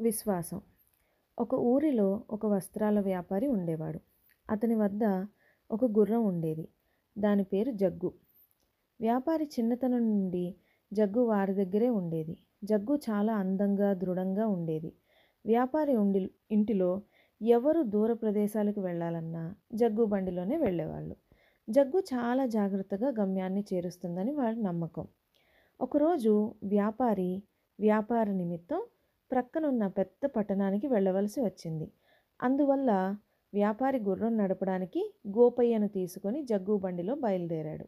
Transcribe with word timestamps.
విశ్వాసం. 0.00 0.60
ఒక 1.38 1.54
ఊరిలో 1.54 2.22
ఒక 2.30 2.46
వస్త్రాల 2.46 3.00
వ్యాపారి 3.00 3.46
ఉండేవాడు. 3.46 4.00
అతని 4.50 4.74
వద్ద 4.74 5.26
ఒక 5.70 5.84
గుర్రం 5.84 6.24
ఉండేది. 6.24 6.68
దాని 7.18 7.44
పేరు 7.44 7.70
జగ్గు. 7.70 8.12
వ్యాపారి 9.00 9.44
చిన్నతనం 9.44 10.10
నుండి 10.10 10.56
జగ్గు 10.92 11.20
వారి 11.20 11.54
దగ్గరే 11.54 11.88
ఉండేది. 11.88 12.38
జగ్గు 12.64 12.96
చాలా 12.96 13.34
అందంగా 13.34 13.92
దృఢంగా 13.92 14.46
ఉండేది. 14.46 14.92
వ్యాపారి 15.46 15.96
ఉండి 15.96 16.30
ఇంటిలో 16.50 17.02
ఎవరు 17.42 17.82
దూర 17.82 18.12
ప్రదేశాలకు 18.12 18.80
వెళ్ళాలన్నా 18.80 19.54
జగ్గు 19.74 20.04
బండిలోనే 20.04 20.56
వెళ్ళేవాళ్ళు. 20.56 21.16
జగ్గు 21.70 21.98
చాలా 21.98 22.46
జాగ్రత్తగా 22.46 23.08
గమ్యాన్ని 23.20 23.64
చేరుస్తుందని 23.74 24.32
వాడి 24.32 24.62
నమ్మకం. 24.62 25.06
ఒకరోజు 25.80 26.54
వ్యాపారి 26.62 27.42
వ్యాపార 27.80 28.30
నిమిత్తం 28.30 28.82
ప్రక్కనున్న 29.30 29.86
పెద్ద 29.86 30.26
పట్టణానికి 30.26 30.86
వెళ్ళవలసి 30.86 31.40
వచ్చింది. 31.40 31.92
అందువల్ల 32.42 33.16
వ్యాపారి 33.54 33.98
గుర్రం 33.98 34.36
నడపడానికి 34.36 35.14
గోపయ్యను 35.28 35.88
తీసుకొని 35.88 36.42
జగ్గు 36.42 36.76
బండిలో 36.76 37.14
బయలుదేరాడు. 37.14 37.84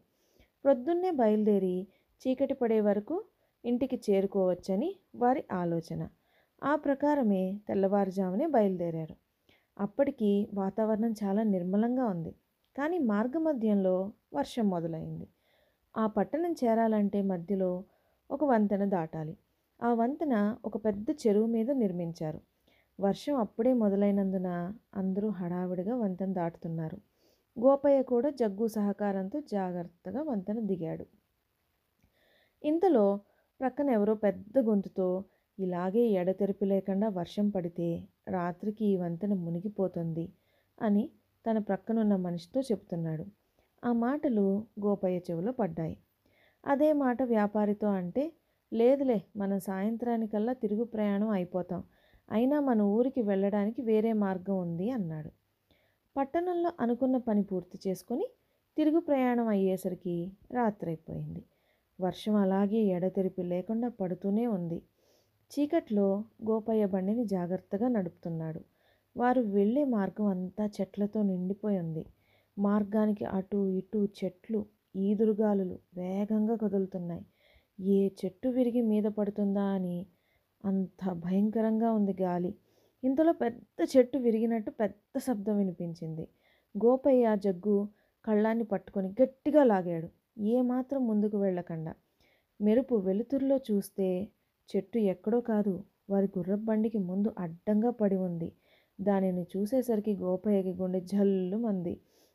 ప్రొద్దున్నే 0.64 1.10
బయలుదేరి 1.10 1.86
చీకటి 2.22 2.54
పడే 2.54 2.80
వరకు 2.80 3.24
ఇంటికి 3.64 4.00
చేరుకోవచ్చని 4.10 4.96
వారి 5.16 5.44
ఆలోచన. 5.52 6.08
ఆ 6.64 6.74
ప్రకారమే 6.76 7.60
తెల్లవారుజామునే 7.68 8.46
బయలుదేరారు. 8.46 9.16
అప్పటికి 9.78 10.48
వాతావరణం 10.54 11.14
చాలా 11.24 11.42
నిర్మలంగా 11.42 12.04
ఉంది. 12.04 12.34
కానీ 12.76 12.98
మార్గమధ్యంలో 12.98 14.12
వర్షం 14.34 14.68
మొదలైంది. 14.70 15.28
ఆ 15.96 16.06
పట్టణం 16.06 16.52
చేరాలంటే 16.52 17.22
మధ్యలో 17.22 17.84
ఒక 18.30 18.44
వంతెన 18.44 18.84
దాటాలి. 18.84 19.36
ఆ 19.80 19.92
వంతెన 19.92 20.34
ఒక 20.64 20.76
పెద్ద 20.84 21.08
చెరువు 21.22 21.46
మీద 21.46 21.70
నిర్మించారు. 21.70 22.40
వర్షం 22.98 23.34
అప్పుడే 23.34 23.72
మొదలైనందున 23.72 24.48
అందరూ 24.94 25.28
హడావిడిగా 25.30 25.96
వంతెన 25.96 26.32
దాటుతున్నారు. 26.32 26.98
గోపయ్య 27.56 28.02
కూడా 28.02 28.30
జగ్గు 28.30 28.66
సహకారంతో 28.68 29.40
జాగ్రత్తగా 29.40 30.22
వంతెన 30.22 30.58
దిగాడు. 30.60 31.06
ఇంతలో 32.62 33.04
ప్రక్కన 33.60 33.90
ఎవరో 33.90 34.14
పెద్ద 34.14 34.58
గొంతుతో 34.58 35.06
ఇలాగే 35.58 36.02
ఎడతెరిపి 36.10 36.64
లేకుండా 36.64 37.08
వర్షం 37.08 37.48
పడితే 37.48 37.88
రాత్రికి 38.28 38.84
ఈ 38.84 38.96
వంతెన 38.96 39.34
మునిగిపోతుంది 39.34 40.26
అని 40.78 41.04
తన 41.44 41.58
ప్రక్కనున్న 41.58 42.16
మనిషితో 42.16 42.60
చెప్తున్నాడు 42.60 43.24
ఆ 43.82 43.92
మాటలు 43.92 44.44
గోపయ్య 44.80 45.18
చెవిలో 45.18 45.52
పడ్డాయి. 45.52 45.96
అదే 46.64 46.92
మాట 46.92 47.22
వ్యాపారితో 47.22 47.88
అంటే 47.92 48.24
లేదులే 48.72 49.22
మనం 49.36 49.60
సాయంత్రానికల్లా 49.60 50.52
తిరుగు 50.52 50.84
ప్రయాణం 50.84 51.28
అయిపోతాం. 51.28 51.82
అయినా 52.30 52.60
మన 52.60 52.82
ఊరికి 52.82 53.22
వెళ్ళడానికి 53.22 53.82
వేరే 53.82 54.12
మార్గం 54.12 54.58
ఉంది 54.58 54.90
అన్నాడు. 54.90 55.30
పట్టణంలో 56.16 56.72
అనుకున్న 56.80 57.16
పని 57.16 57.42
పూర్తి 57.42 57.78
చేసుకొని 57.88 58.26
తిరుగు 58.76 59.00
ప్రయాణం 59.00 59.48
అయ్యేసరికి 59.48 60.32
రాత్రైపోయింది. 60.52 61.42
వర్షం 62.00 62.34
అలాగే 62.34 62.78
ఎడతెరిపి 62.78 63.42
లేకుండా 63.42 63.88
పడుతూనే 63.88 64.46
ఉంది. 64.46 64.82
చీకట్లో 65.50 66.24
గోపయ్య 66.50 66.86
బండిని 66.86 67.24
జాగ్రత్తగా 67.24 67.88
నడుపుతున్నాడు. 67.88 68.60
వారు 69.16 69.40
వెళ్ళే 69.40 69.84
మార్గం 69.84 70.26
అంతా 70.26 70.66
చెట్లతో 70.66 71.22
నిండిపోయి 71.22 71.78
ఉంది. 71.78 72.04
మార్గానికి 72.58 73.24
అటు 73.24 73.66
ఇటు 73.66 74.08
చెట్లు 74.24 74.66
ఈదురుగాలులు 74.96 75.78
వేగంగా 75.96 76.56
కదులుతున్నాయి. 76.56 77.24
ఏ 77.78 78.08
చెట్టు 78.20 78.48
విరిగి 78.48 78.82
మీద 78.82 79.04
పడుతుందా 79.04 79.62
అని 79.62 80.06
అంత 80.64 81.12
భయంకరంగా 81.12 81.92
ఉంది 81.92 82.12
గాలి. 82.22 82.54
ఇంతలో 83.04 83.32
పెద్ద 83.32 83.88
చెట్టు 83.96 84.18
విరిగినట్టు 84.18 84.70
పెద్ద 84.70 85.18
శబ్దం 85.18 85.56
వినిపించింది. 85.56 86.28
గోపయ్య 86.74 87.34
జగ్గు 87.36 87.88
కళ్ళాన్ని 88.24 88.64
పట్టుకొని 88.64 89.08
గట్టిగా 89.22 89.64
లాగాడు. 89.64 90.08
ఏమాత్రం 90.38 91.06
ముందుకు 91.06 91.36
వెళ్ళకుండా. 91.38 91.92
మెరుపు 92.60 92.94
వెలుతురులో 92.94 93.56
చూస్తే 93.70 94.08
చెట్టు 94.68 94.98
ఎక్కడో 94.98 95.40
కాదు 95.40 95.84
వారి 96.10 96.28
గుర్రబండికి 96.38 96.98
ముందు 96.98 97.34
అడ్డంగా 97.38 97.90
పడి 97.90 98.16
ఉంది. 98.16 98.52
దానిని 99.00 99.46
చూసేసరికి 99.56 100.16
గోపయ్యకి 100.16 100.72
గుండె 100.72 101.00
జల్లుమంది. 101.00 101.94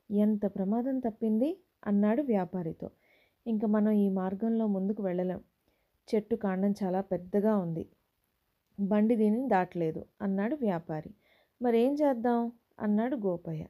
ఎంత 0.10 0.46
ప్రమాదం 0.46 1.00
తప్పింది? 1.00 1.50
అన్నాడు 1.88 2.22
వ్యాపారితో. 2.22 2.88
ఇంక 3.46 3.66
మనం 3.66 3.92
ఈ 3.92 4.10
మార్గంలో 4.10 4.68
ముందుకు 4.68 5.04
వెళ్ళలేం. 5.04 5.42
చెట్టు 6.08 6.36
కాండం 6.36 6.74
చాలా 6.84 7.02
పెద్దగా 7.02 7.58
ఉంది. 7.58 7.84
బండి 8.80 9.16
దీనిని 9.16 9.48
దాటలేదు 9.48 10.06
అన్నాడు 10.22 10.56
వ్యాపారి. 10.56 11.12
మరేం 11.62 11.94
చేద్దాం? 11.94 12.52
అన్నాడు 12.80 13.16
గోపయ్య. 13.16 13.66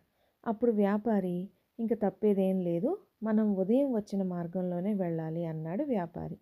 అప్పుడు 0.47 0.71
వ్యాపారి 0.71 1.49
ఇంక 1.79 1.93
తప్పేదేం 1.93 2.59
లేదు 2.59 2.89
మనం 3.23 3.55
ఉదయం 3.55 3.93
వచ్చిన 3.93 4.23
మార్గంలోనే 4.23 4.93
వెళ్ళాలి 4.93 5.45
అన్నాడు 5.45 5.83
వ్యాపారి. 5.83 6.37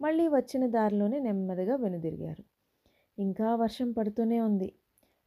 మళ్ళీ 0.00 0.28
వచ్చిన 0.28 0.66
దారిలోనే 0.66 1.18
నెమ్మదిగా 1.18 1.76
వెనుదిరిగారు. 1.76 2.44
ఇంకా 3.18 3.54
వర్షం 3.54 3.92
పడుతూనే 3.92 4.40
ఉంది. 4.40 4.72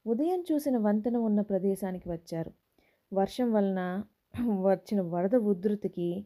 ఉదయం 0.05 0.43
చూసిన 0.51 0.77
వంతెన 0.77 1.17
ఉన్న 1.17 1.41
ప్రదేశానికి 1.41 2.11
వచ్చారు. 2.11 2.51
వర్షం 3.13 3.53
వలన 3.53 3.81
వచ్చిన 4.61 5.01
వరద 5.01 5.35
ఉధృతికి 5.35 6.25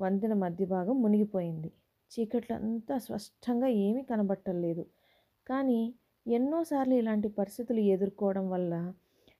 వంతెన 0.00 0.32
మధ్య 0.32 0.64
భాగం 0.64 1.02
మునిగిపోయింది. 1.02 1.72
చీకట్లంతా 2.10 2.98
స్పష్టంగా 2.98 3.66
ఏమీ 3.66 4.02
కనబట్టలేదు. 4.02 4.86
కానీ 5.48 5.94
ఎన్నోసార్లు 6.26 6.94
ఇలాంటి 6.94 7.28
పరిస్థితులు 7.28 7.80
ఎదుర్కోవడం 7.80 8.50
వల్ల 8.50 8.92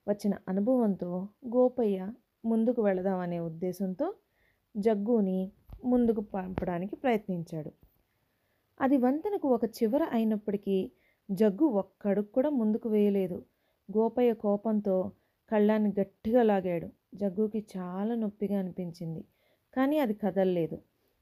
వచ్చిన 0.08 0.34
అనుభవంతో 0.48 1.28
గోపయ్య 1.46 2.12
ముందుకు 2.44 2.82
వెళదామనే 2.82 3.40
ఉద్దేశంతో 3.40 4.14
జగ్గుని 4.76 5.52
ముందుకు 5.84 6.20
పంపడానికి 6.20 6.96
ప్రయత్నించాడు. 6.96 7.70
అది 8.80 8.96
వంతెనకు 8.96 9.48
ఒక 9.48 9.64
చివర 9.64 10.02
అయినప్పటికీ 10.02 10.92
జగ్గు 11.30 11.64
ఒక్కడుకు 11.64 12.32
కూడా 12.32 12.50
ముందుకు 12.50 12.88
వేయలేదు. 12.88 13.44
గోపయ్య 13.96 14.34
కోపంతో 14.34 15.12
కళ్ళాన్ని 15.50 15.92
గట్టిగా 16.00 16.42
లాగాడు. 16.42 16.88
జగ్గుకి 17.14 17.66
చాలా 17.76 18.14
నొప్పిగా 18.14 18.58
అనిపించింది. 18.58 19.24
కానీ 19.74 19.98
అది 19.98 20.14
కదల్లేదు. 20.14 20.78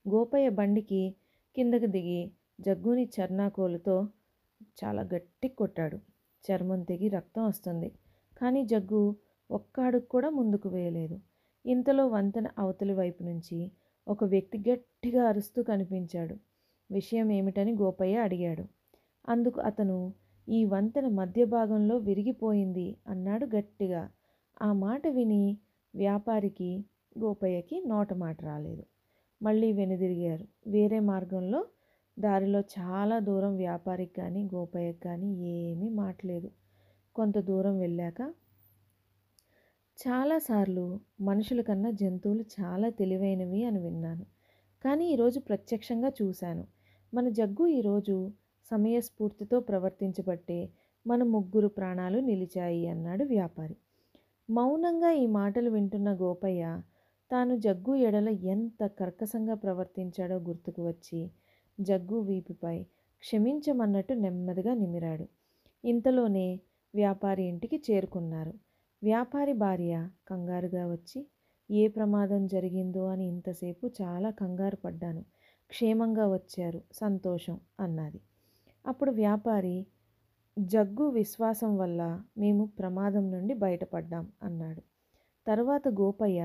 గోపయ్య 0.08 0.48
బండికి 0.48 1.14
కిందకు 1.56 1.86
దిగి 1.86 2.32
జగ్గుని 2.60 3.04
చర్నాకోలుతో 3.04 4.08
చాలా 4.84 5.02
గట్టి 5.02 5.48
కొట్టాడు. 5.48 5.98
చర్మం 6.44 6.82
తెగి 6.82 7.08
రక్తం 7.08 7.46
వస్తుంది. 7.46 7.92
కానీ 8.38 8.64
జగ్గు 8.64 9.16
ఒక్క 9.50 9.80
అడుగు 9.80 10.02
కూడా 10.02 10.30
ముందుకు 10.30 10.68
వేయలేదు. 10.68 11.20
ఇంతలో 11.66 12.06
వంతెన 12.06 12.46
అవతలి 12.58 12.94
వైపు 12.94 13.22
నుంచి 13.22 13.72
ఒక 14.08 14.24
వ్యక్తి 14.24 14.70
గట్టిగా 14.70 15.28
అరుస్తూ 15.28 15.62
కనిపించాడు. 15.62 16.36
విషయం 16.90 17.32
ఏమిటని 17.32 17.72
గోపయ్య 17.72 18.16
అడిగాడు. 18.16 18.64
అందుకు 19.28 19.60
అతను 19.60 20.14
ఈ 20.48 20.64
వంతెన 20.64 21.08
మధ్య 21.08 21.44
భాగంలో 21.44 21.96
విరిగిపోయింది 21.96 22.96
అన్నాడు 23.06 23.46
గట్టిగా. 23.56 24.10
ఆ 24.62 24.72
మాట 24.72 25.06
విని 25.06 25.58
వ్యాపారికి 25.94 26.84
గోపయ్యకి 27.18 27.84
నోట 27.86 28.12
మాట 28.12 28.44
రాలేదు. 28.44 28.82
మళ్ళీ 29.42 29.72
వెనుదిరిగారు. 29.72 30.70
వేరే 30.70 31.00
మార్గంలో 31.00 31.66
దారిలో 32.18 32.60
చాలా 32.60 33.18
దూరం 33.18 33.56
వ్యాపారికి 33.56 34.12
కానీ 34.14 34.48
గోపయ్యకి 34.54 35.00
కానీ 35.00 35.46
ఏమీ 35.48 35.88
మాట్లేదు. 35.88 36.50
కొంత 37.14 37.38
దూరం 37.38 37.78
వెళ్ళాక 37.78 38.34
చాలాసార్లు 39.98 41.00
మనుషుల 41.20 41.60
కన్నా 41.60 41.90
జంతువులు 41.90 42.44
చాలా 42.60 42.88
తెలివైనవి 42.88 43.64
అని 43.64 43.80
విన్నాను. 43.80 44.26
కానీ 44.84 45.12
ఈరోజు 45.12 45.40
ప్రత్యక్షంగా 45.40 46.12
చూశాను. 46.22 46.66
మన 47.14 47.28
జగ్గు 47.28 47.66
ఈరోజు 47.66 48.32
సమయస్ఫూర్తితో 48.70 49.60
ప్రవర్తించబట్టే 49.60 50.68
మన 51.06 51.22
ముగ్గురు 51.22 51.68
ప్రాణాలు 51.68 52.18
నిలిచాయి 52.18 52.86
అన్నాడు 52.86 53.24
వ్యాపారి. 53.24 53.76
మౌనంగా 54.50 55.10
ఈ 55.10 55.26
మాటలు 55.26 55.70
వింటున్న 55.70 56.14
గోపయ్య 56.14 56.82
తాను 57.30 57.56
జగ్గు 57.56 57.94
ఎడల 57.94 58.28
ఎంత 58.28 58.86
కర్కశంగా 58.86 59.54
ప్రవర్తించాడో 59.54 60.36
గుర్తుకు 60.38 60.86
వచ్చి 60.86 61.30
జగ్గు 61.80 62.20
వీపుపై 62.20 62.82
క్షమించమన్నట్టు 63.22 64.12
నెమ్మదిగా 64.14 64.74
నిమిరాడు. 64.74 65.26
ఇంతలోనే 65.84 66.60
వ్యాపారి 66.94 67.44
ఇంటికి 67.44 67.82
చేరుకున్నారు. 67.90 68.52
వ్యాపారి 69.02 69.52
భార్య 69.52 69.94
కంగారుగా 70.28 70.90
వచ్చి 70.90 71.20
ఏ 71.70 71.88
ప్రమాదం 71.88 72.46
జరిగిందో 72.46 73.06
అని 73.06 73.26
ఇంతసేపు 73.26 73.90
చాలా 74.02 74.30
కంగారు 74.30 74.76
పడ్డాను. 74.76 75.22
క్షేమంగా 75.70 76.28
వచ్చారు. 76.28 76.82
సంతోషం 76.92 77.60
అన్నది. 77.80 78.20
అప్పుడు 78.86 79.10
వ్యాపారి 79.10 79.76
జగ్గు 80.58 81.08
విశ్వాసం 81.10 81.76
వల్ల 81.76 82.02
మేము 82.38 82.64
ప్రమాదం 82.78 83.30
నుండి 83.30 83.54
బయటపడ్డాం 83.54 84.32
అన్నాడు. 84.42 84.82
తరువాత 85.46 85.88
గోపయ్య 86.00 86.40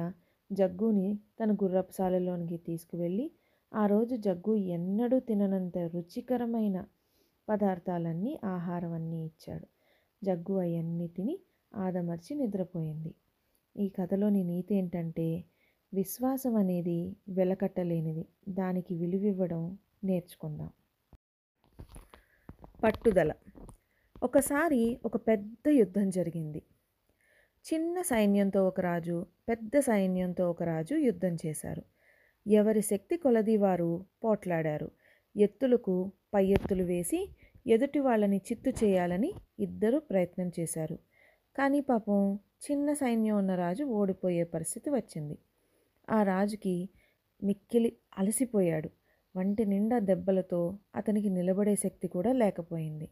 జగ్గుని 0.51 1.19
తన 1.39 1.53
గుర్రపుశాలలోనికి 1.53 2.57
తీసుకువెళ్ళి 2.57 3.31
ఆ 3.73 3.85
రోజు 3.85 4.15
జగ్గు 4.15 4.55
ఎన్నడూ 4.55 5.19
తిననంత 5.19 5.77
రుచికరమైన 5.77 6.85
పదార్థాలన్నీ 7.49 8.39
ఆహారం 8.45 8.91
అన్నీ 8.91 9.25
ఇచ్చాడు. 9.25 9.67
జగ్గు 10.23 10.57
అవన్నీ 10.57 11.07
తిని 11.07 11.39
ఆదమర్చి 11.75 12.35
నిద్రపోయింది. 12.35 13.15
ఈ 13.77 13.89
కథలోని 13.89 14.43
నీతి 14.43 14.75
ఏంటంటే 14.75 15.43
విశ్వాసం 15.93 16.55
అనేది 16.55 17.15
వెలకట్టలేనిది. 17.29 18.25
దానికి 18.49 18.95
విలువివ్వడం 18.95 19.77
నేర్చుకుందాం. 20.03 20.69
పట్టుదల. 22.83 23.33
ఒకసారి 24.23 24.99
ఒక 25.05 25.27
పెద్ద 25.27 25.67
యుద్ధం 25.69 26.09
జరిగింది. 26.09 26.61
చిన్న 27.65 28.01
సైన్యంతో 28.01 28.67
ఒక 28.67 28.81
రాజు 28.81 29.25
పెద్ద 29.49 29.79
సైన్యంతో 29.79 30.49
ఒక 30.49 30.63
రాజు 30.63 30.95
యుద్ధం 30.95 31.37
చేశారు. 31.45 31.83
ఎవరి 32.47 32.81
శక్తి 32.81 33.17
కొలది 33.17 33.57
వారు 33.57 34.05
పోట్లాడారు. 34.23 34.91
ఎత్తులకు 35.35 36.11
పై 36.33 36.45
ఎత్తులు 36.45 36.83
వేసి 36.83 37.29
ఎదుటి 37.67 37.99
వాళ్ళని 37.99 38.37
చిత్తు 38.37 38.69
చేయాలని 38.83 39.33
ఇద్దరు 39.59 39.99
ప్రయత్నం 39.99 40.51
చేశారు. 40.59 40.99
కానీ 41.57 41.81
పాపం 41.81 42.39
చిన్న 42.65 42.93
సైన్యం 42.93 43.37
ఉన్న 43.37 43.55
రాజు 43.55 43.83
ఓడిపోయే 43.83 44.43
పరిస్థితి 44.43 44.89
వచ్చింది. 44.89 45.37
ఆ 46.09 46.23
రాజుకి 46.23 46.89
మిక్కిలి 47.43 47.97
అలసిపోయాడు. 48.17 48.89
వంటి 49.35 49.65
నిండా 49.65 49.99
దెబ్బలతో 49.99 50.79
అతనికి 50.95 51.29
నిలబడే 51.29 51.75
శక్తి 51.75 52.07
కూడా 52.07 52.33
లేకపోయింది. 52.33 53.09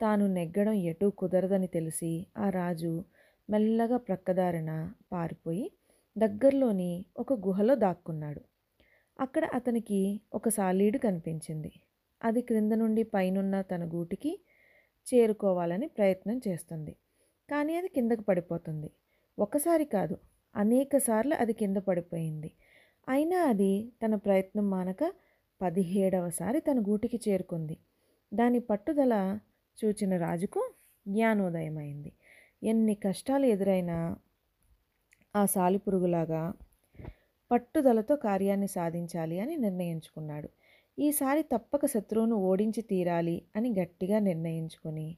తాను 0.00 0.26
నెగ్గడం 0.26 0.72
ఎటూ 0.72 1.10
కుదరదని 1.10 1.66
తెలిసి 1.66 2.26
ఆ 2.38 2.50
రాజు 2.50 3.04
మెల్లగా 3.50 3.96
ప్రక్కదారిన 3.96 4.92
పారిపోయి 5.12 5.72
దగ్గరలోని 6.18 7.06
ఒక 7.18 7.32
గుహలో 7.32 7.74
దాక్కున్నాడు. 7.74 8.40
అక్కడ 9.20 9.44
అతనికి 9.44 10.20
ఒక 10.34 10.48
సాలీడు 10.48 10.98
కనిపించింది. 10.98 11.72
అది 12.24 12.40
క్రింద 12.42 12.72
నుండి 12.72 13.02
పైనున్న 13.02 13.60
తన 13.60 13.88
గూటికి 13.88 14.40
చేరుకోవాలని 15.06 15.88
ప్రయత్నం 15.88 16.40
చేస్తుంది. 16.48 16.96
కానీ 17.50 17.76
అది 17.76 17.88
కిందకు 17.88 18.20
పడిపోతుంది. 18.20 18.90
ఒకసారి 19.38 19.84
కాదు 19.84 20.16
అనేక 20.56 20.96
సార్లు 20.96 21.34
అది 21.34 21.52
కింద 21.52 21.76
పడిపోయింది. 21.76 22.52
అయినా 23.08 23.38
అది 23.42 23.92
తన 24.04 24.14
ప్రయత్నం 24.14 24.70
మానక 24.70 25.12
పదిహేడవసారి 25.62 26.60
తన 26.60 26.80
గూటికి 26.80 27.20
చేరుకుంది. 27.28 27.76
దాని 28.34 28.60
పట్టుదల 28.60 29.38
చూచిన 29.84 30.16
రాజుకు 30.16 30.72
జ్ఞానోదయమైంది. 31.08 32.12
ఎన్ని 32.62 32.94
కష్టాలు 32.94 33.46
ఎదురైనా 33.46 34.16
ఆ 35.36 35.46
సాలిపురుగులాగా 35.46 36.52
పట్టుదలతో 37.50 38.16
కార్యాన్ని 38.16 38.66
సాధించాలి 38.66 39.40
అని 39.40 39.56
నిర్ణయించుకున్నాడు. 39.56 40.48
ఈసారి 40.98 41.42
తప్పక 41.42 41.86
శత్రువును 41.86 42.36
ఓడించి 42.36 42.82
తీరాలి 42.82 43.42
అని 43.56 43.74
గట్టిగా 43.80 44.18
నిర్ణయించుకొని 44.18 45.16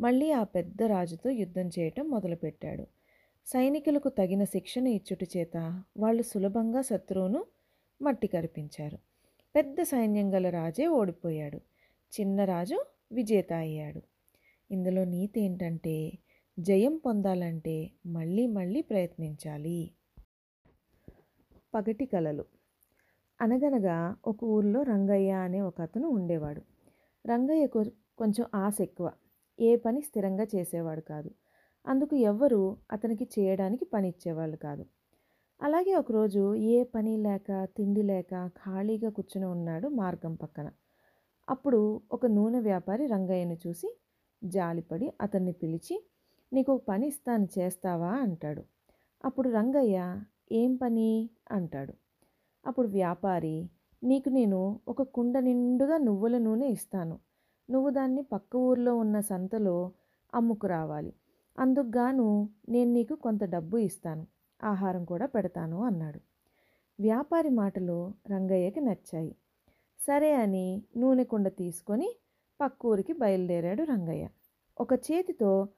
మళ్ళీ 0.00 0.30
ఆ 0.30 0.42
పెద్ద 0.42 0.82
రాజుతో 0.82 1.30
యుద్ధం 1.30 1.68
చేయటం 1.78 2.10
మొదలుపెట్టాడు. 2.10 2.86
సైనికులకు 3.46 4.08
తగిన 4.08 4.44
శిక్షణ 4.44 4.86
ఇచ్చుట 4.86 5.24
చేత 5.36 5.56
వాళ్ళు 5.96 6.22
సులభంగా 6.22 6.82
శత్రువును 6.82 7.46
మట్టి 8.02 8.26
కరిపించారు 8.26 8.98
పెద్ద 9.54 9.82
సైన్యం 9.82 10.34
గల 10.34 10.48
రాజే 10.48 10.86
ఓడిపోయాడు. 10.86 11.60
చిన్న 12.12 12.44
రాజు 12.44 12.78
విజేత 13.12 13.52
అయ్యాడు. 13.52 14.02
ఇందులో 14.70 15.04
నీతి 15.04 15.40
ఏంటంటే 15.40 15.96
జయం 16.60 16.96
పొందాలంటే 16.96 17.90
మళ్ళీ 18.06 18.46
మళ్ళీ 18.46 18.80
ప్రయత్నించాలి. 18.80 19.90
పగటి 21.74 22.06
కలలు. 22.06 22.44
అనగనగా 23.40 24.16
ఒక 24.26 24.44
ఊర్లో 24.44 24.82
రంగయ్య 24.82 25.30
అనే 25.30 25.60
ఒక 25.60 25.80
అతను 25.80 26.08
ఉండేవాడు. 26.08 26.62
రంగయ్యకు 27.26 27.84
కొంచెం 28.18 28.46
ఆశ 28.54 28.74
ఎక్కువ. 28.80 29.12
ఏ 29.60 29.76
పని 29.76 30.02
స్థిరంగా 30.02 30.46
చేసేవాడు 30.56 31.00
కాదు. 31.00 31.30
అందుకు 31.86 32.16
ఎవ్వరూ 32.16 32.76
అతనికి 32.92 33.28
చేయడానికి 33.38 33.84
పని 33.84 34.08
ఇచ్చేవాళ్ళు 34.08 34.56
కాదు. 34.56 34.86
అలాగే 35.62 35.94
ఒకరోజు 35.94 36.54
ఏ 36.54 36.82
పని 36.82 37.16
లేక 37.16 37.64
తిండి 37.64 38.02
లేక 38.02 38.46
ఖాళీగా 38.46 39.10
కూర్చుని 39.10 39.46
ఉన్నాడు 39.46 39.88
మార్గం 39.88 40.34
పక్కన. 40.34 40.70
అప్పుడు 41.48 42.02
ఒక 42.12 42.26
నూనె 42.26 42.60
వ్యాపారి 42.60 43.06
రంగయ్యను 43.06 43.56
చూసి 43.66 43.98
జాలిపడి 44.44 45.12
అతన్ని 45.20 45.52
పిలిచి 45.52 46.08
నీకు 46.52 46.72
ఒక 46.72 46.82
పని 46.88 47.06
ఇస్తాను 47.06 47.48
చేస్తావా? 47.58 48.12
అంటాడు. 48.12 48.62
అప్పుడు 49.24 49.48
రంగయ్య 49.48 50.22
ఏం 50.52 50.76
పని? 50.76 51.30
అంటాడు. 51.50 51.92
అప్పుడు 52.66 52.88
వ్యాపారి 52.88 53.68
నీకు 54.02 54.28
నేను 54.28 54.80
ఒక 54.88 55.02
కుండ 55.02 55.38
నిండుగా 55.38 55.96
నువ్వుల 55.98 56.38
నూనె 56.38 56.68
ఇస్తాను. 56.68 57.18
నువ్వు 57.70 57.90
దాన్ని 57.90 58.22
పక్క 58.22 58.56
ఊర్లో 58.56 58.96
ఉన్న 58.96 59.20
సంతలో 59.20 59.92
అమ్ముకు 60.34 60.66
రావాలి 60.66 61.12
అందుకు 61.58 61.90
గాను 61.96 62.48
నేను 62.68 62.92
నీకు 62.92 63.14
కొంత 63.14 63.44
డబ్బు 63.44 63.76
ఇస్తాను. 63.78 64.26
ఆహారం 64.64 65.04
కూడా 65.04 65.26
పెడతాను 65.26 65.84
అన్నాడు. 65.84 66.20
వ్యాపారి 67.00 67.48
మాటలు 67.48 68.12
రంగయ్యకి 68.30 68.80
నచ్చాయి. 68.80 69.36
సరే 70.00 70.34
అని 70.34 70.82
నూనె 70.96 71.24
కుండ 71.24 71.48
తీసుకొని 71.48 72.08
పక్క 72.60 72.86
ఊరికి 72.86 73.12
బయలుదేరాడు 73.12 73.82
రంగయ్య. 73.82 74.28
ఒక 74.80 74.92
చేతితో 74.94 75.68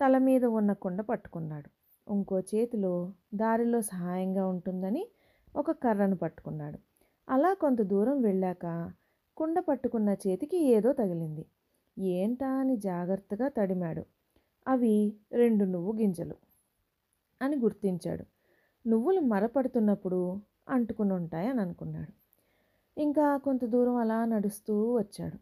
తల 0.00 0.18
మీద 0.18 0.44
ఉన్న 0.44 0.72
కుండ 0.72 1.00
పట్టుకున్నాడు. 1.00 1.70
ఇంకో 2.12 2.40
చేతిలో 2.40 3.12
దారిలో 3.34 3.80
సహాయంగా 3.80 4.46
ఉంటుందని 4.46 5.08
ఒక 5.56 5.70
కర్రను 5.70 6.16
పట్టుకున్నాడు. 6.16 6.78
అలా 7.28 7.54
కొంత 7.54 7.82
దూరం 7.82 8.22
వెళ్ళాక 8.22 8.92
కుండ 9.36 9.58
పట్టుకున్న 9.58 10.16
చేతికి 10.26 10.56
ఏదో 10.56 10.92
తగిలింది. 10.92 11.46
ఏంటా 11.98 12.48
అని 12.48 12.76
జాగ్రత్తగా 12.76 13.48
తడిమాడు. 13.48 14.04
అవి 14.68 15.12
రెండు 15.32 15.64
నువ్వు 15.64 15.92
గింజలు 15.92 16.34
అని 17.42 17.56
గుర్తించాడు. 17.56 18.24
నువ్వులు 18.88 19.20
మరపడుతున్నప్పుడు 19.20 20.40
అంటుకుని 20.68 21.12
ఉంటాయని 21.12 21.60
అనుకున్నాడు. 21.60 22.12
ఇంకా 23.00 23.36
కొంత 23.36 23.64
దూరం 23.64 23.96
అలా 23.96 24.24
నడుస్తూ 24.24 24.96
వచ్చాడు. 24.96 25.38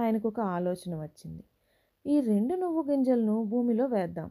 ఆయనకు 0.00 0.28
ఒక 0.28 0.40
ఆలోచన 0.40 0.94
వచ్చింది. 0.94 1.44
ఈ 2.06 2.20
రెండు 2.20 2.54
నువ్వు 2.54 2.82
గింజలను 2.82 3.44
భూమిలో 3.44 3.86
వేద్దాం. 3.86 4.30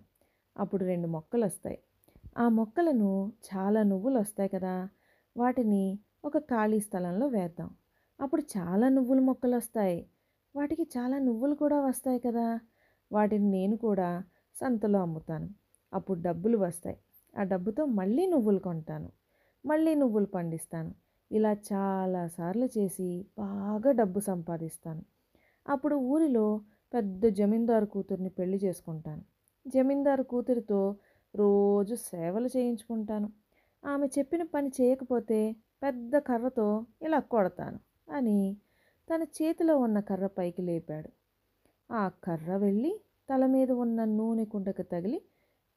అప్పుడు 0.57 0.86
రెండు 0.86 1.07
మొక్కలు 1.07 1.45
వస్తాయి 1.45 1.80
ఆ 2.38 2.50
మొక్కలను 2.50 3.33
చాలా 3.48 3.83
నువ్వులు 3.83 4.19
వస్తాయి 4.19 4.50
కదా? 4.50 4.89
వాటిని 5.38 6.00
ఒక 6.25 6.38
ఖాళీ 6.38 6.80
స్థలంలో 6.80 7.27
వేద్దాం. 7.27 7.69
అప్పుడు 8.21 8.42
చాలా 8.42 8.89
నువ్వుల 8.89 9.19
మొక్కలు 9.19 9.56
వస్తాయి 9.56 10.10
వాటికి 10.56 10.83
చాలా 10.83 11.19
నువ్వులు 11.19 11.56
కూడా 11.56 11.81
వస్తాయి 11.81 12.19
కదా? 12.19 12.60
వాటిని 13.12 13.50
నేను 13.51 13.77
కూడా 13.77 14.24
సంతలో 14.56 15.02
అమ్ముతాను. 15.02 15.49
అప్పుడు 15.94 16.21
డబ్బులు 16.21 16.57
వస్తాయి. 16.57 16.97
ఆ 17.40 17.44
డబ్బుతో 17.44 17.85
మళ్ళీ 17.85 18.26
నువ్వులు 18.26 18.59
కొంటాను. 18.59 19.09
మళ్ళీ 19.66 19.95
నువ్వులు 19.95 20.26
పండిస్తాను. 20.26 20.94
ఇలా 21.31 21.54
చాలాసార్లు 21.73 22.66
చేసి 22.66 23.26
బాగా 23.38 23.92
డబ్బు 23.92 24.19
సంపాదిస్తాను. 24.19 25.04
అప్పుడు 25.68 25.95
ఊరిలో 25.95 26.61
పెద్ద 26.94 27.26
జమీందారు 27.26 27.86
కూతుర్ని 27.86 28.30
పెళ్ళి 28.30 28.58
చేసుకుంటాను. 28.58 29.24
జమీందారు 29.68 30.24
కూతురితో 30.24 30.96
రోజు 31.36 31.96
సేవలు 31.96 32.48
చేయించుకుంటాను. 32.48 33.28
ఆమె 33.86 34.08
చెప్పిన 34.08 34.44
పని 34.44 34.69
చేయకపోతే 34.81 35.56
పెద్ద 35.84 36.18
కర్రతో 36.18 36.86
ఇలా 37.02 37.19
కొడతాను 37.19 37.80
అని 38.12 38.58
తన 39.08 39.24
చేతిలో 39.24 39.78
ఉన్న 39.78 40.00
కర్ర 40.00 40.28
పైకి 40.28 40.62
లేపాడు. 40.62 41.10
ఆ 41.92 42.08
కర్ర 42.24 42.56
వెళ్ళి 42.56 43.02
తల 43.30 43.46
మీద 43.46 43.72
ఉన్న 43.72 44.06
నూనె 44.06 44.46
కుండకు 44.46 44.81
తగిలి 44.81 45.22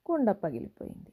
కుండ 0.07 0.31
పగిలిపోయింది. 0.31 1.13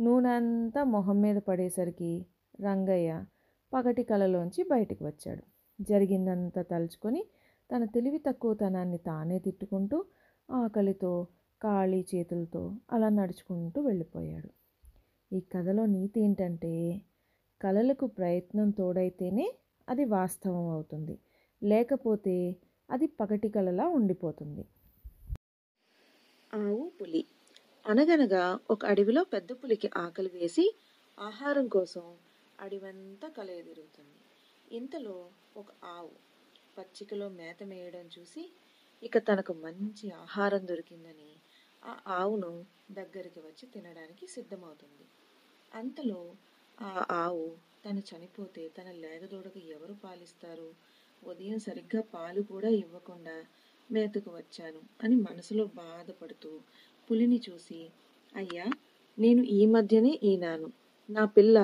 నూనె 0.00 0.28
అంతా 0.28 0.84
మొహం 0.84 1.20
మీద 1.20 1.36
పడేసరికి 1.36 2.26
రంగయ్య 2.60 3.24
పగటి 3.72 4.02
కలలోంచి 4.02 4.62
బయటికి 4.62 5.04
వచ్చాడు. 5.04 5.42
జరిగిందంతా 5.78 6.62
తలుచుకొని 6.62 7.22
తన 7.70 7.84
తెలివి 7.84 8.18
తక్కువతనాన్ని 8.18 8.98
తానే 8.98 9.38
తిట్టుకుంటూ 9.38 10.04
ఆకలితో 10.48 11.12
ఖాళీ 11.62 12.00
చేతులతో 12.14 12.62
అలా 12.92 13.08
నడుచుకుంటూ 13.08 13.80
వెళ్ళిపోయాడు. 13.80 14.50
ఈ 15.32 15.40
కథలో 15.40 15.86
నీతి 15.86 16.20
ఏంటంటే 16.20 16.72
కళలకు 17.60 18.06
ప్రయత్నం 18.06 18.70
తోడైతేనే 18.70 19.46
అది 19.88 20.04
వాస్తవం 20.04 20.66
అవుతుంది. 20.68 21.14
లేకపోతే 21.62 22.56
అది 22.88 23.06
పగటి 23.06 23.48
కళలా 23.48 23.86
ఉండిపోతుంది. 23.88 24.64
ఆవు 26.52 26.92
పులి. 27.00 27.22
అనగనగా 27.86 28.44
ఒక 28.70 28.86
అడవిలో 28.86 29.24
పెద్ద 29.24 29.52
పులికి 29.52 29.90
ఆకలి 29.96 30.28
వేసి 30.28 30.64
ఆహారం 31.18 31.68
కోసం 31.68 32.04
అడివంతా 32.60 33.28
కలయదిరుగుతుంది 33.28 34.18
ఇంతలో 34.76 35.16
ఒక 35.56 35.66
ఆవు 35.84 36.10
పచ్చికలో 36.76 37.28
మేత 37.30 37.62
మేయడం 37.62 38.06
చూసి 38.06 38.42
ఇక 39.02 39.18
తనకు 39.18 39.52
మంచి 39.62 40.06
ఆహారం 40.22 40.62
దొరికిందని 40.66 41.30
ఆ 41.82 41.92
ఆవును 42.12 42.50
దగ్గరికి 42.90 43.40
వచ్చి 43.40 43.66
తినడానికి 43.66 44.26
సిద్ధమవుతుంది. 44.26 45.04
అంతలో 45.72 46.20
ఆ 46.78 46.92
ఆవు 47.16 47.46
తను 47.84 48.02
చనిపోతే 48.10 48.62
తన 48.68 48.88
లేగదూడకు 49.02 49.60
ఎవరు 49.74 49.94
పాలిస్తారు? 50.04 50.68
ఉదయం 51.22 51.58
సరిగ్గా 51.58 52.00
పాలు 52.12 52.42
కూడా 52.42 52.68
ఇవ్వకుండా 52.82 53.36
మేతకు 53.90 54.30
వచ్చాను 54.30 54.80
అని 55.04 55.16
మనసులో 55.16 55.64
బాధపడుతూ 55.76 56.50
పులిని 57.08 57.40
చూసి 57.48 57.80
అయ్యా 58.32 58.66
నేను 59.18 59.42
ఈ 59.52 59.66
మధ్యనే 59.66 60.12
ఈనాను. 60.22 60.68
నా 61.08 61.24
పిల్ల 61.26 61.58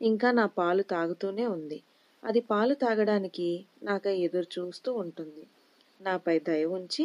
ఇంకా 0.00 0.28
నా 0.30 0.46
పాలు 0.46 0.82
తాగుతూనే 0.82 1.46
ఉంది. 1.46 1.78
అది 2.22 2.40
పాలు 2.40 2.74
తాగడానికి 2.74 3.48
నాకై 3.82 4.14
ఎదురు 4.18 4.48
చూస్తూ 4.58 4.92
ఉంటుంది. 4.92 5.44
నాపై 6.00 6.38
దయ 6.38 6.64
ఉంచి 6.64 7.04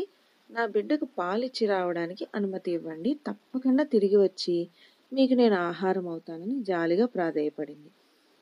నా 0.50 0.66
బిడ్డకు 0.66 1.06
పాలిచ్చి 1.18 1.66
రావడానికి 1.66 2.28
అనుమతి 2.36 2.72
ఇవ్వండి. 2.72 3.12
తప్పకుండా 3.28 3.84
తిరిగి 3.84 4.18
వచ్చి 4.18 4.56
మీకు 5.12 5.34
నేను 5.34 5.56
ఆహారం 5.56 6.08
అవుతానని 6.08 6.64
జాలిగా 6.64 7.06
ప్రాధేయపడింది. 7.06 7.90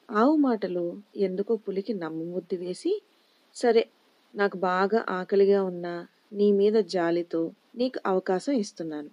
ఆవు 0.10 0.36
మాటలు 0.38 0.86
ఎందుకో 1.18 1.56
పులికి 1.56 1.94
నమ్మముద్ది 1.94 2.58
వేసి 2.58 2.94
సరే 3.56 3.84
నాకు 4.34 4.58
బాగా 4.58 5.06
ఆకలిగా 5.10 5.63
ఉన్నా 5.63 5.96
నీ 6.32 6.51
మీద 6.51 6.77
జాలితో 6.88 7.42
నీకు 7.75 8.00
అవకాశం 8.06 8.53
ఇస్తున్నాను. 8.53 9.10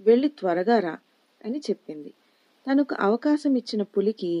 వెళ్ళి 0.00 0.28
త్వరగా 0.28 0.78
రా 0.78 0.94
అని 1.44 1.58
చెప్పింది. 1.58 2.10
తనకు 2.66 2.94
అవకాశం 3.00 3.52
ఇచ్చిన 3.56 3.82
పులికి 3.94 4.32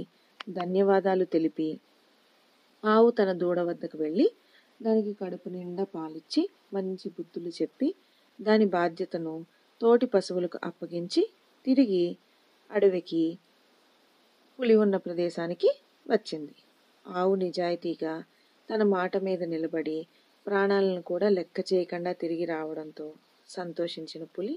ధన్యవాదాలు 0.50 1.24
తెలిపి 1.24 1.68
ఆవు 2.84 3.08
తన 3.10 3.30
దూడ 3.32 3.58
వద్దకు 3.60 3.96
వెళ్ళి 3.98 4.26
దానికి 4.80 5.12
కడుపు 5.12 5.48
నిండా 5.48 5.84
పాలిచ్చి 5.94 6.42
మంచి 6.74 7.08
బుద్ధులు 7.08 7.50
చెప్పి 7.50 7.88
దాని 8.38 8.66
బాధ్యతను 8.68 9.34
తోటి 9.80 10.06
పశువులకు 10.06 10.58
అప్పగించి 10.64 11.22
తిరిగి 11.64 12.04
అడవికి 12.70 13.22
పులి 14.58 14.74
ఉన్న 14.74 14.96
ప్రదేశానికి 14.96 15.70
వచ్చింది. 16.06 16.54
ఆవు 17.06 17.32
నిజాయితీగా 17.34 18.14
తన 18.68 18.82
మాట 18.88 19.16
మీద 19.16 19.42
నిలబడి 19.44 19.98
ప్రాణాలను 20.46 21.02
కూడా 21.02 21.28
లెక్క 21.28 21.60
చేయకుండా 21.72 22.12
తిరిగి 22.12 22.44
రావడంతో 22.44 23.06
సంతోషించిన 23.48 24.24
పులి 24.36 24.54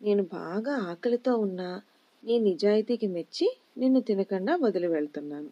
నేను 0.00 0.22
బాగా 0.32 0.74
ఆకలితో 0.90 1.32
ఉన్నా 1.36 1.68
నీ 2.22 2.34
నిజాయితీకి 2.38 3.06
మెచ్చి 3.06 3.46
నిన్ను 3.78 4.00
తినకుండా 4.00 4.52
వదిలి 4.56 4.88
వెళ్తున్నాను. 4.88 5.50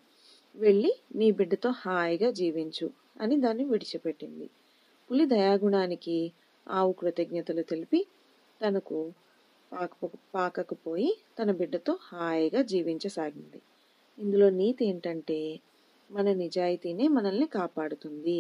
వెళ్ళి 0.54 0.90
నీ 1.14 1.30
బిడ్డతో 1.30 1.70
హాయిగా 1.70 2.30
జీవించు 2.30 2.86
అని 3.20 3.36
దాన్ని 3.40 3.64
విడిచిపెట్టింది. 3.64 4.46
పులి 5.10 5.24
దయాగుణానికి 5.26 6.16
ఆవు 6.66 6.92
కృతజ్ఞతలు 6.92 7.62
తెలిపి 7.62 8.00
తనకు 8.60 8.98
పాక 9.72 9.92
పాకకపోయి 10.34 11.10
తన 11.38 11.50
బిడ్డతో 11.50 11.92
హాయిగా 12.02 12.62
జీవించసాగింది. 12.62 13.60
ఇందులో 14.18 14.50
నీతి 14.50 14.82
ఏంటంటే 14.86 15.38
మన 16.10 16.32
నిజాయితీనే 16.32 17.08
మనల్ని 17.08 17.46
కాపాడుతుంది. 17.46 18.38